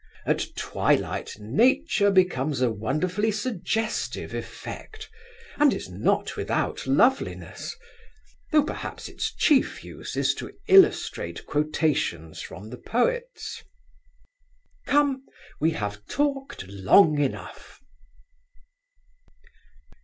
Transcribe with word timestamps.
At 0.25 0.47
twilight 0.57 1.37
nature 1.37 2.09
becomes 2.09 2.59
a 2.59 2.71
wonderfully 2.71 3.29
suggestive 3.29 4.33
effect, 4.33 5.07
and 5.59 5.71
is 5.75 5.89
not 5.89 6.35
without 6.35 6.87
loveliness, 6.87 7.75
though 8.51 8.63
perhaps 8.63 9.07
its 9.07 9.31
chief 9.31 9.83
use 9.83 10.17
is 10.17 10.33
to 10.41 10.55
illustrate 10.67 11.45
quotations 11.45 12.41
from 12.41 12.71
the 12.71 12.77
poets. 12.79 13.61
Come! 14.87 15.23
We 15.59 15.69
have 15.73 16.03
talked 16.07 16.67
long 16.67 17.19
enough. 17.21 17.79